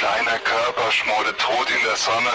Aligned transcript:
kleiner 0.00 0.38
Körper 0.38 0.90
schmorte 0.90 1.36
tot 1.36 1.68
in 1.68 1.82
der 1.84 1.96
Sonne. 1.96 2.32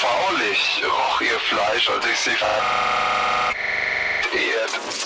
Faulig 0.00 0.82
roch 0.84 1.20
ihr 1.20 1.38
Fleisch, 1.38 1.88
als 1.88 2.04
ich 2.04 2.18
sie 2.18 2.34
verehrt, 2.34 3.54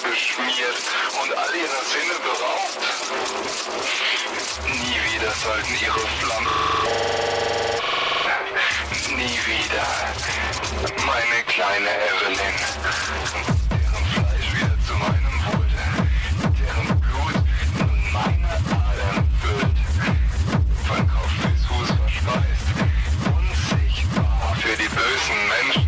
beschmiert 0.02 0.82
und 1.20 1.36
all 1.36 1.54
ihrer 1.54 1.84
Sinne 1.92 2.16
beraubt. 2.24 2.82
Nie 4.66 5.00
wieder 5.12 5.32
sollten 5.44 5.74
ihre 5.84 6.06
Flammen... 6.20 6.48
Nie 9.14 9.38
wieder, 9.46 9.86
meine 11.04 11.42
kleine 11.48 11.90
Evelyn. 12.08 12.56
Menschen. 25.04 25.81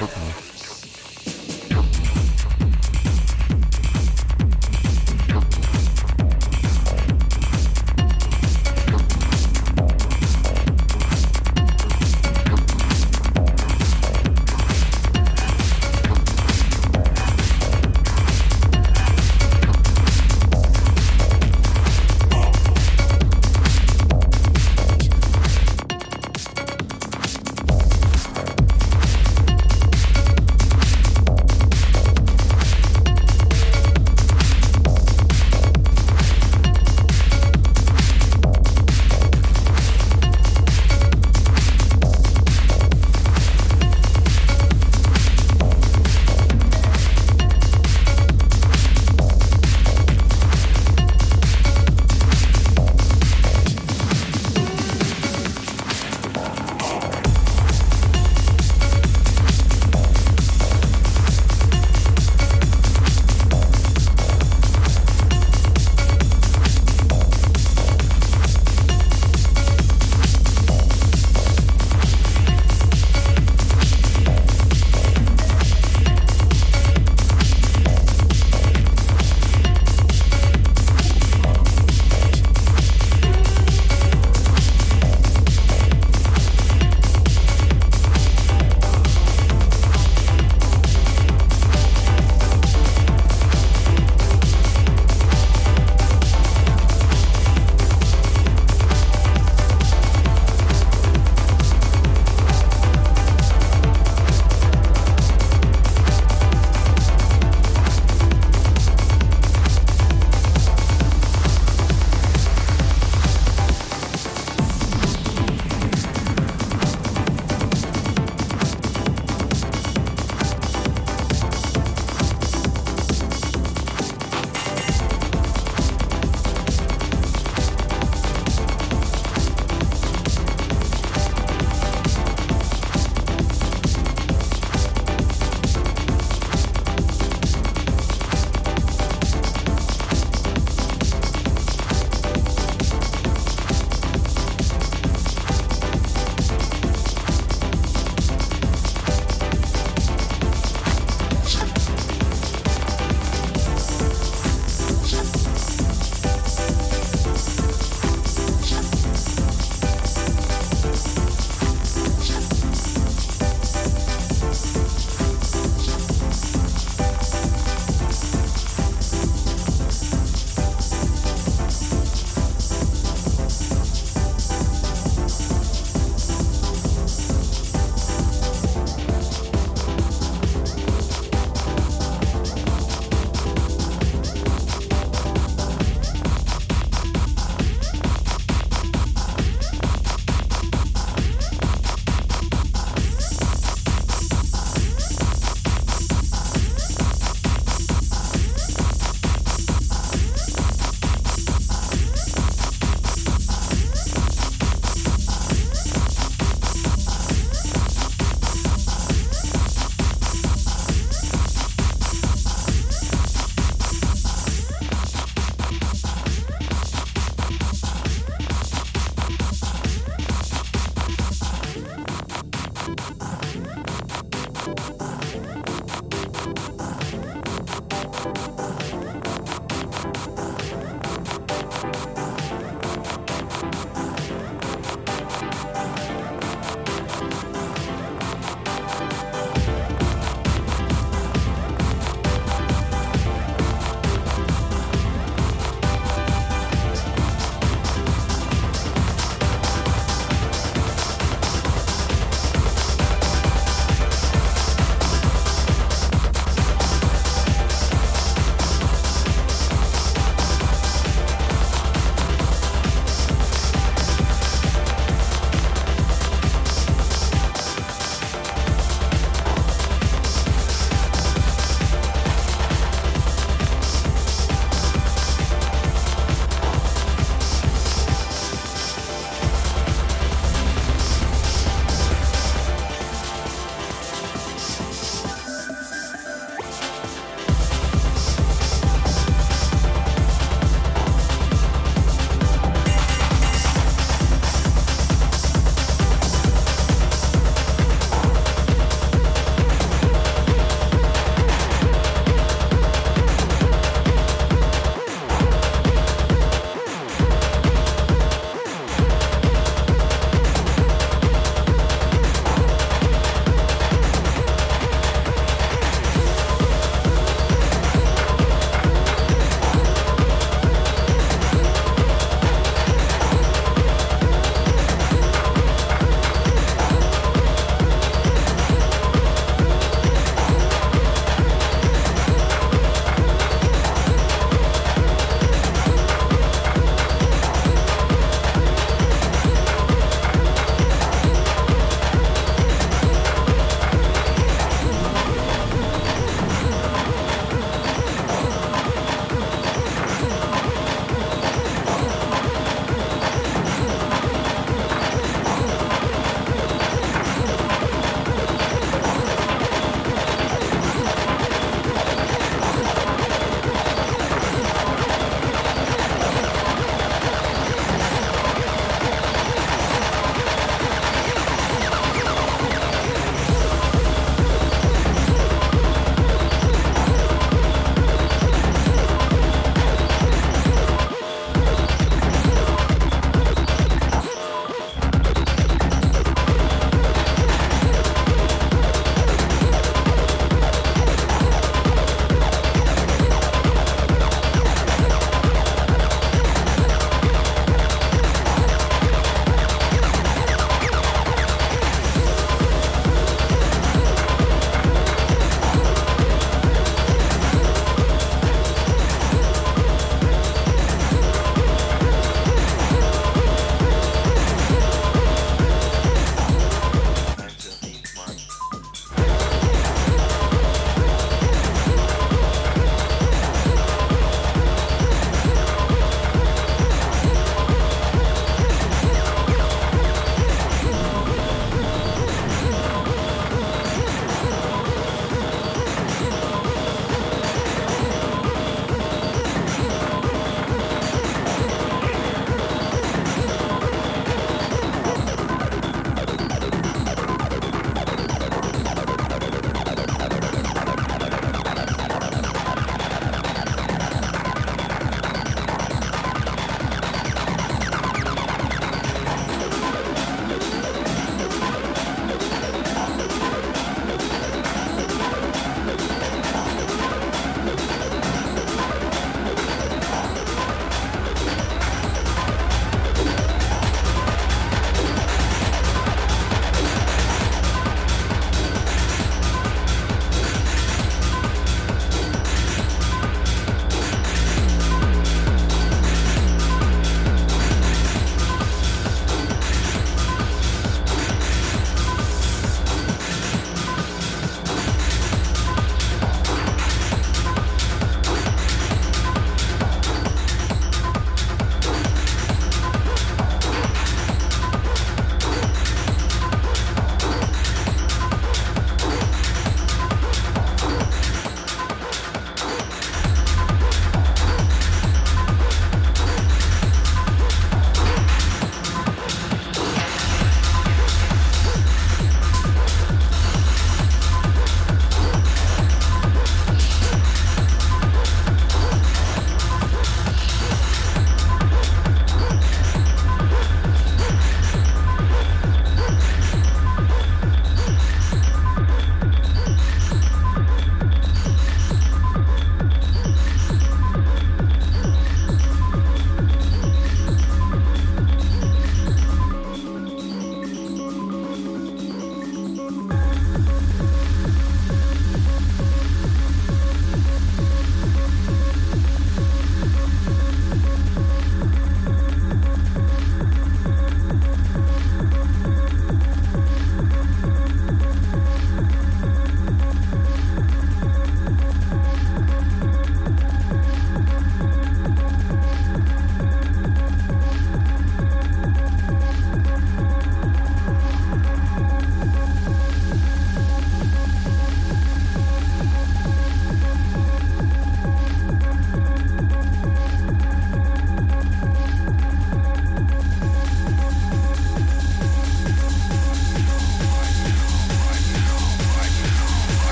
Chao, 0.00 0.08
chao. 0.08 0.49